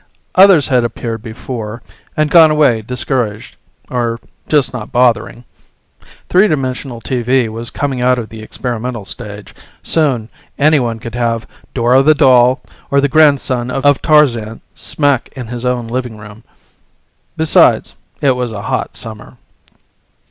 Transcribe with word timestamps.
Others 0.33 0.69
had 0.69 0.83
appeared 0.83 1.21
before, 1.21 1.83
and 2.17 2.31
gone 2.31 2.49
away 2.49 2.81
discouraged 2.81 3.55
or 3.87 4.19
just 4.47 4.73
not 4.73 4.91
bothering. 4.91 5.45
3 6.29 6.47
dimensional 6.47 6.99
TV 6.99 7.47
was 7.49 7.69
coming 7.69 8.01
out 8.01 8.17
of 8.17 8.29
the 8.29 8.41
experimental 8.41 9.05
stage. 9.05 9.53
Soon 9.83 10.27
anyone 10.57 10.97
could 10.97 11.13
have 11.13 11.45
Dora 11.75 12.01
the 12.01 12.15
Doll 12.15 12.61
or 12.89 12.99
the 12.99 13.07
Grandson 13.09 13.69
of 13.69 14.01
Tarzan 14.01 14.61
smack 14.73 15.29
in 15.35 15.45
his 15.49 15.65
own 15.65 15.87
living 15.87 16.17
room. 16.17 16.43
Besides, 17.37 17.93
it 18.21 18.31
was 18.35 18.51
a 18.51 18.63
hot 18.63 18.97
summer. 18.97 19.37